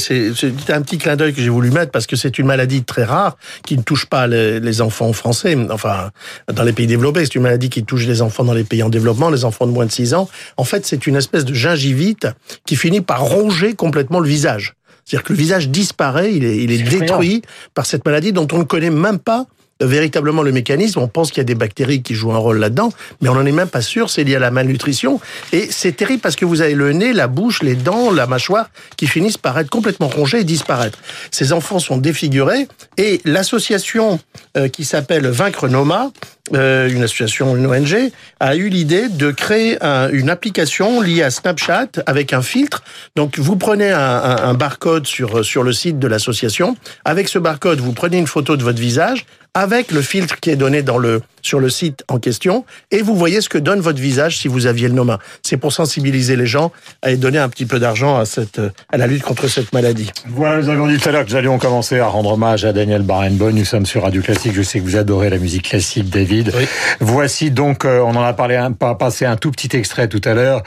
un 0.70 0.82
petit 0.82 0.98
clin 0.98 1.16
d'œil 1.16 1.34
que 1.34 1.42
j'ai 1.42 1.50
voulu 1.50 1.72
mettre 1.72 1.92
parce 1.92 2.08
que 2.08 2.18
c'est 2.18 2.38
une 2.38 2.46
maladie 2.46 2.84
très 2.84 3.06
rare 3.06 3.38
qui 3.66 3.78
ne 3.78 3.82
touche 3.82 4.06
pas 4.06 4.28
les, 4.28 4.60
les, 4.60 4.82
enfants 4.82 5.14
français. 5.14 5.58
Enfin, 5.70 6.12
dans 6.52 6.64
les 6.64 6.74
pays 6.74 6.88
développés, 6.88 7.24
c'est 7.24 7.36
une 7.36 7.44
maladie 7.44 7.70
qui 7.70 7.86
touche 7.86 8.06
les 8.06 8.22
enfants 8.22 8.44
dans 8.44 8.54
les 8.54 8.66
pays 8.66 8.84
en 8.84 8.90
développement, 8.90 9.30
les 9.30 9.46
enfants 9.46 9.66
de 9.66 9.72
moins 9.72 9.86
de 9.86 9.92
6 9.92 10.14
ans. 10.14 10.30
En 10.58 10.66
fait, 10.66 10.86
c'est 10.86 11.08
une 11.08 11.16
espèce 11.16 11.46
de 11.46 11.54
gingivite 11.54 12.28
qui 12.66 12.76
finit 12.76 13.02
par 13.02 13.22
ronger 13.22 13.74
complètement 13.74 14.20
le 14.20 14.28
visage. 14.28 14.74
C'est-à-dire 15.06 15.24
que 15.24 15.34
le 15.34 15.40
visage 15.40 15.70
disparaît, 15.70 16.34
il 16.34 16.44
est, 16.44 16.58
il 16.58 16.72
est, 16.72 16.80
est 16.80 17.00
détruit 17.00 17.42
par 17.74 17.86
cette 17.86 18.06
maladie 18.06 18.34
dont 18.34 18.48
on 18.52 18.60
ne 18.60 18.64
connaît 18.64 18.90
même 18.90 19.20
pas 19.20 19.46
véritablement 19.82 20.44
le 20.44 20.52
mécanisme. 20.52 21.00
On 21.00 21.08
pense 21.08 21.30
qu'il 21.30 21.40
y 21.40 21.42
a 21.42 21.46
des 21.46 21.56
bactéries 21.56 22.02
qui 22.02 22.16
jouent 22.16 22.32
un 22.32 22.38
rôle 22.38 22.60
là-dedans, 22.60 22.92
mais 23.22 23.30
on 23.30 23.36
n'en 23.36 23.46
est 23.46 23.52
même 23.52 23.68
pas 23.68 23.82
sûr. 23.82 24.10
C'est 24.10 24.24
lié 24.24 24.36
à 24.36 24.40
la 24.40 24.52
malnutrition. 24.52 25.20
Et 25.52 25.68
c'est 25.70 25.94
terrible 25.94 26.22
parce 26.22 26.36
que 26.36 26.46
vous 26.46 26.62
avez 26.62 26.76
le 26.76 26.94
nez, 26.94 27.14
la 27.14 27.28
bouche, 27.28 27.64
les 27.64 27.76
dents, 27.76 28.12
la 28.12 28.28
mâchoire 28.28 28.70
qui 28.98 29.08
finissent 29.08 29.38
par 29.38 29.58
être 29.60 29.70
complètement 29.70 30.08
rongés 30.08 30.42
et 30.42 30.44
disparaître. 30.44 31.00
Ces 31.32 31.54
enfants 31.54 31.80
sont 31.80 31.98
défigurés 31.98 32.68
et 32.98 33.22
l'association 33.26 34.20
euh, 34.58 34.68
qui 34.68 34.86
s'appelle 34.86 35.28
Vaincre 35.28 35.68
Noma, 35.68 36.12
euh, 36.54 36.90
une 36.90 37.04
association, 37.04 37.56
une 37.56 37.66
ONG, 37.66 38.12
a 38.40 38.56
eu 38.56 38.68
l'idée 38.70 39.08
de 39.10 39.32
créer 39.32 39.78
une 40.12 40.30
application 40.30 41.02
liée 41.02 41.24
à 41.24 41.32
Snapchat 41.32 41.88
avec 42.06 42.34
un 42.34 42.42
filtre. 42.42 42.84
Donc 43.16 43.40
vous 43.40 43.56
prenez 43.56 43.92
un, 43.92 44.00
un 44.00 44.54
barcode 44.54 45.08
sur 45.08 45.46
sur 45.46 45.64
le 45.64 45.74
site 45.74 46.00
de 46.00 46.08
l'association. 46.08 46.76
Avec 47.06 47.28
ce 47.28 47.40
barcode, 47.40 47.80
vous 47.80 47.94
prenez 47.94 48.18
une 48.18 48.28
photo 48.28 48.58
de 48.58 48.64
votre 48.64 48.80
visage 48.80 49.26
avec 49.54 49.92
le 49.92 50.02
filtre 50.02 50.40
qui 50.40 50.50
est 50.50 50.56
donné 50.56 50.82
dans 50.82 50.98
le, 50.98 51.22
sur 51.42 51.60
le 51.60 51.70
site 51.70 52.04
en 52.08 52.20
question, 52.20 52.64
et 52.90 53.02
vous 53.02 53.16
voyez 53.16 53.42
ce 53.42 53.50
que 53.50 53.58
donne 53.58 53.82
votre 53.82 54.00
visage 54.00 54.38
si 54.38 54.48
vous 54.48 54.66
aviez 54.66 54.88
le 54.88 54.94
Noma. 54.94 55.20
C'est 55.44 55.58
pour 55.58 55.74
sensibiliser 55.74 56.38
les 56.38 56.46
gens 56.46 56.72
et 57.06 57.18
donner 57.18 57.38
un 57.38 57.50
petit 57.50 57.66
peu 57.66 57.78
d'argent 57.78 58.18
à 58.18 58.26
cette, 58.26 58.62
à 58.90 58.98
la 58.98 59.08
lutte 59.08 59.24
contre 59.24 59.48
cette 59.48 59.74
maladie. 59.74 60.12
Voilà, 60.30 60.62
nous 60.62 60.70
avons 60.70 60.88
dit 60.88 60.98
tout 60.98 61.10
à 61.10 61.12
l'heure 61.12 61.26
que 61.26 61.32
nous 61.32 61.36
allions 61.36 61.58
commencer 61.58 62.00
à 62.00 62.08
rendre 62.08 62.32
hommage 62.32 62.64
à 62.64 62.72
Daniel 62.72 63.02
Barenboim. 63.02 63.52
Nous 63.52 63.66
sommes 63.66 63.86
sur 63.86 64.04
Radio 64.04 64.22
Classique. 64.22 64.54
Je 64.54 64.62
sais 64.62 64.80
que 64.80 64.86
vous 64.86 64.96
adorez 64.96 65.30
la 65.30 65.38
musique 65.38 65.70
classique, 65.70 66.10
David. 66.10 66.54
Voici 67.02 67.52
donc, 67.52 67.84
euh, 67.84 68.00
on 68.00 68.16
en 68.16 68.24
a 68.24 68.34
parlé, 68.34 68.56
un, 68.56 68.72
passé 68.72 69.26
un 69.26 69.36
tout 69.36 69.52
petit 69.52 69.76
extrait 69.76 70.08
tout 70.08 70.22
à 70.24 70.34
l'heure, 70.34 70.64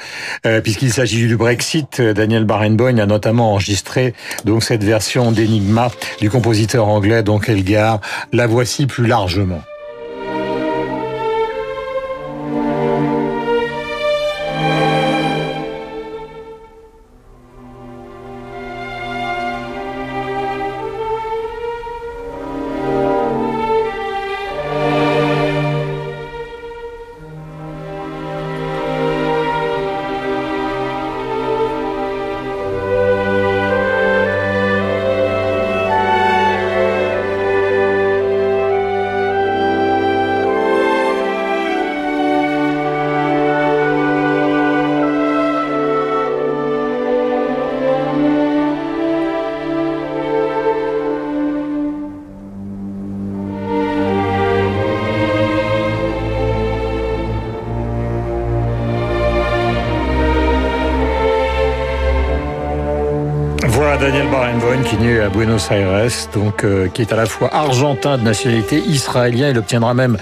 euh, 0.46 0.60
puisqu'il 0.60 0.92
s'agit 0.92 1.26
du 1.26 1.36
Brexit. 1.36 2.02
Daniel 2.02 2.44
Barenboim 2.44 2.98
a 2.98 3.06
notamment 3.06 3.52
enregistré 3.52 4.12
donc 4.44 4.62
cette 4.62 4.84
version 4.84 5.32
d'Enigma 5.32 5.90
du 6.20 6.28
compositeur 6.28 6.86
anglais, 6.88 7.22
donc 7.22 7.48
Elgar. 7.48 8.00
La 8.32 8.46
voici 8.46 8.73
plus 8.82 9.06
largement. 9.06 9.62
Barenboim 64.54 64.82
qui 64.82 64.96
est 64.96 64.99
né 64.99 65.20
à 65.20 65.28
Buenos 65.28 65.70
Aires, 65.70 66.11
donc 66.32 66.64
euh, 66.64 66.88
qui 66.88 67.02
est 67.02 67.12
à 67.12 67.16
la 67.16 67.26
fois 67.26 67.54
argentin 67.54 68.18
de 68.18 68.23
nationalité 68.23 68.78
israélien. 68.78 69.50
Il 69.50 69.58
obtiendra 69.58 69.94
même 69.94 70.16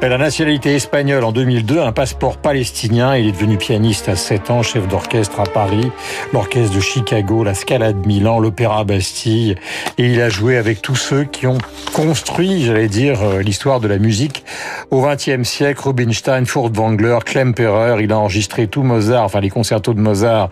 la 0.00 0.18
nationalité 0.18 0.74
espagnole 0.74 1.24
en 1.24 1.32
2002, 1.32 1.80
un 1.80 1.92
passeport 1.92 2.38
palestinien. 2.38 3.16
Il 3.16 3.28
est 3.28 3.32
devenu 3.32 3.56
pianiste 3.56 4.08
à 4.08 4.16
7 4.16 4.50
ans, 4.50 4.62
chef 4.62 4.86
d'orchestre 4.88 5.40
à 5.40 5.44
Paris, 5.44 5.90
l'orchestre 6.32 6.74
de 6.74 6.80
Chicago, 6.80 7.44
la 7.44 7.54
Scala 7.54 7.92
de 7.92 8.06
Milan, 8.06 8.38
l'Opéra 8.38 8.84
Bastille. 8.84 9.56
Et 9.98 10.06
il 10.06 10.20
a 10.20 10.28
joué 10.28 10.56
avec 10.56 10.82
tous 10.82 10.96
ceux 10.96 11.24
qui 11.24 11.46
ont 11.46 11.58
construit, 11.92 12.64
j'allais 12.64 12.88
dire, 12.88 13.22
euh, 13.22 13.42
l'histoire 13.42 13.80
de 13.80 13.88
la 13.88 13.98
musique 13.98 14.44
au 14.90 15.02
XXe 15.02 15.42
siècle. 15.42 15.80
Rubinstein, 15.82 16.46
Furtwängler, 16.46 17.18
Klemperer. 17.24 18.02
Il 18.02 18.12
a 18.12 18.18
enregistré 18.18 18.66
tout 18.66 18.82
Mozart, 18.82 19.24
enfin 19.24 19.40
les 19.40 19.50
concertos 19.50 19.94
de 19.94 20.00
Mozart 20.00 20.50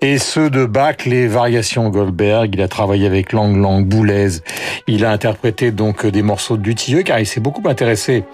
et 0.00 0.18
ceux 0.18 0.50
de 0.50 0.64
Bach, 0.64 1.04
les 1.06 1.28
variations 1.28 1.88
Goldberg 1.90 2.54
il 2.54 2.62
a 2.62 2.68
travaillé 2.74 3.06
avec 3.06 3.32
Lang 3.32 3.56
Lang, 3.56 3.84
Boulez. 3.84 4.40
Il 4.88 5.04
a 5.04 5.12
interprété 5.12 5.70
donc 5.70 6.04
des 6.04 6.22
morceaux 6.22 6.56
de 6.56 6.62
Dutilleux 6.62 7.02
car 7.02 7.20
il 7.20 7.26
s'est 7.26 7.38
beaucoup 7.38 7.62
intéressé 7.68 8.24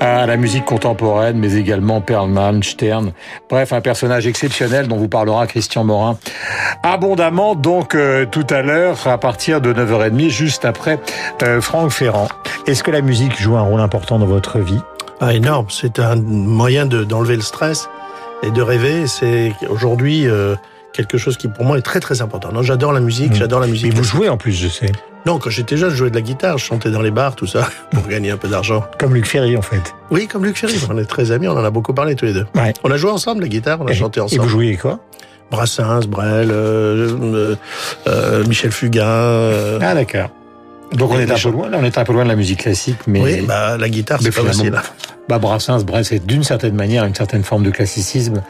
à 0.00 0.24
la 0.24 0.38
musique 0.38 0.64
contemporaine, 0.64 1.36
mais 1.36 1.54
également 1.56 2.00
Perlman, 2.00 2.62
Stern. 2.62 3.12
Bref, 3.50 3.74
un 3.74 3.82
personnage 3.82 4.26
exceptionnel 4.26 4.88
dont 4.88 4.96
vous 4.96 5.08
parlera 5.08 5.46
Christian 5.46 5.84
Morin 5.84 6.18
abondamment 6.82 7.54
donc 7.54 7.94
euh, 7.94 8.24
tout 8.24 8.46
à 8.48 8.62
l'heure 8.62 9.06
à 9.06 9.18
partir 9.18 9.60
de 9.60 9.74
9h30 9.74 10.30
juste 10.30 10.64
après 10.64 10.98
euh, 11.42 11.60
Franck 11.60 11.90
Ferrand. 11.90 12.28
Est-ce 12.66 12.82
que 12.82 12.90
la 12.90 13.02
musique 13.02 13.38
joue 13.38 13.56
un 13.58 13.62
rôle 13.62 13.80
important 13.80 14.18
dans 14.18 14.26
votre 14.26 14.60
vie? 14.60 14.80
Ah, 15.20 15.34
énorme, 15.34 15.66
c'est 15.68 15.98
un 15.98 16.16
moyen 16.16 16.86
d'enlever 16.86 17.36
le 17.36 17.42
stress 17.42 17.90
et 18.42 18.50
de 18.50 18.62
rêver. 18.62 19.06
C'est 19.06 19.52
aujourd'hui 19.68 20.26
euh, 20.26 20.54
quelque 20.92 21.18
chose 21.18 21.36
qui 21.36 21.48
pour 21.48 21.64
moi 21.64 21.78
est 21.78 21.82
très 21.82 22.00
très 22.00 22.22
important. 22.22 22.52
Non, 22.52 22.62
j'adore 22.62 22.92
la 22.92 23.00
musique, 23.00 23.32
mmh. 23.32 23.36
j'adore 23.36 23.60
la 23.60 23.66
musique. 23.66 23.92
Et 23.92 23.94
vous 23.94 24.04
jouez 24.04 24.28
en 24.28 24.36
plus, 24.36 24.52
je 24.52 24.68
sais. 24.68 24.92
Non, 25.26 25.38
quand 25.38 25.50
j'étais 25.50 25.76
jeune, 25.76 25.90
je 25.90 25.96
jouais 25.96 26.10
de 26.10 26.14
la 26.14 26.22
guitare, 26.22 26.58
je 26.58 26.64
chantais 26.64 26.90
dans 26.90 27.02
les 27.02 27.10
bars, 27.10 27.36
tout 27.36 27.46
ça, 27.46 27.68
pour 27.90 28.06
gagner 28.06 28.30
un 28.30 28.36
peu 28.36 28.48
d'argent. 28.48 28.84
Comme 28.98 29.14
Luc 29.14 29.26
Ferry, 29.26 29.56
en 29.56 29.62
fait. 29.62 29.94
Oui, 30.10 30.26
comme 30.26 30.44
Luc 30.44 30.56
Ferry. 30.56 30.78
On 30.90 30.96
est 30.96 31.04
très 31.04 31.30
amis, 31.30 31.48
on 31.48 31.52
en 31.52 31.64
a 31.64 31.70
beaucoup 31.70 31.92
parlé 31.92 32.14
tous 32.14 32.24
les 32.24 32.32
deux. 32.32 32.46
Ouais. 32.54 32.72
On 32.84 32.90
a 32.90 32.96
joué 32.96 33.10
ensemble 33.10 33.42
la 33.42 33.48
guitare, 33.48 33.80
on 33.80 33.86
a 33.86 33.92
chanté 33.92 34.20
ensemble. 34.20 34.42
Et 34.42 34.44
vous 34.44 34.50
jouiez 34.50 34.76
quoi? 34.76 35.00
Brassens, 35.50 36.06
Brel, 36.06 36.50
euh, 36.50 37.16
euh, 37.22 37.56
euh, 38.06 38.44
Michel 38.46 38.70
Fugain. 38.70 39.04
Euh. 39.04 39.78
ah 39.82 39.94
d'accord. 39.94 40.30
Donc 40.92 41.12
on 41.12 41.18
est 41.18 41.30
un 41.30 41.36
peu 41.36 41.50
loin, 41.50 41.70
on 41.72 41.84
est 41.84 41.98
un 41.98 42.04
peu 42.04 42.12
loin 42.12 42.24
de 42.24 42.28
la 42.28 42.36
musique 42.36 42.60
classique, 42.60 42.98
mais 43.06 43.20
oui, 43.20 43.40
bah 43.42 43.76
la 43.76 43.88
guitare 43.88 44.18
c'est 44.20 44.34
pas 44.34 44.42
facile. 44.42 44.74
Bah, 45.30 45.38
Brassens, 45.38 45.84
bref, 45.84 46.08
c'est 46.08 46.26
d'une 46.26 46.42
certaine 46.42 46.74
manière 46.74 47.04
une 47.04 47.14
certaine 47.14 47.44
forme 47.44 47.62
de 47.62 47.70
classicisme 47.70 48.42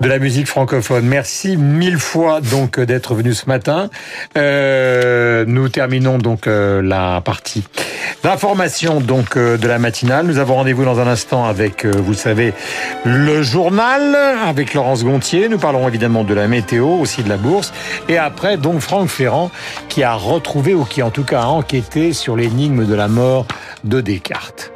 de 0.00 0.08
la 0.08 0.18
musique 0.18 0.48
francophone. 0.48 1.06
Merci 1.06 1.56
mille 1.56 1.96
fois 1.96 2.40
donc 2.40 2.80
d'être 2.80 3.14
venu 3.14 3.34
ce 3.34 3.46
matin. 3.46 3.88
Euh, 4.36 5.44
nous 5.46 5.68
terminons 5.68 6.18
donc 6.18 6.48
euh, 6.48 6.82
la 6.82 7.20
partie 7.20 7.62
d'information 8.24 9.00
donc 9.00 9.36
euh, 9.36 9.56
de 9.56 9.68
la 9.68 9.78
matinale. 9.78 10.26
Nous 10.26 10.38
avons 10.38 10.56
rendez-vous 10.56 10.84
dans 10.84 10.98
un 10.98 11.06
instant 11.06 11.44
avec, 11.44 11.86
vous 11.86 12.10
le 12.10 12.16
savez, 12.16 12.52
le 13.04 13.42
journal 13.42 14.16
avec 14.44 14.74
Laurence 14.74 15.04
Gontier. 15.04 15.48
Nous 15.48 15.58
parlerons 15.58 15.86
évidemment 15.86 16.24
de 16.24 16.34
la 16.34 16.48
météo, 16.48 16.86
aussi 16.86 17.22
de 17.22 17.28
la 17.28 17.36
bourse, 17.36 17.72
et 18.08 18.18
après 18.18 18.56
donc 18.56 18.80
Franck 18.80 19.06
Ferrand 19.06 19.52
qui 19.88 20.02
a 20.02 20.14
retrouvé 20.14 20.74
ou 20.74 20.84
qui 20.84 21.00
en 21.00 21.10
tout 21.10 21.22
cas 21.22 21.42
a 21.42 21.46
enquêté 21.46 22.12
sur 22.12 22.34
l'énigme 22.34 22.86
de 22.86 22.94
la 22.96 23.06
mort 23.06 23.46
de 23.84 24.00
Descartes. 24.00 24.73